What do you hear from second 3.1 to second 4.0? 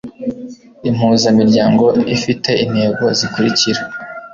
zikurikira